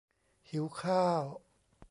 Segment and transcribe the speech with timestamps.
[0.49, 1.31] หิวข้าว~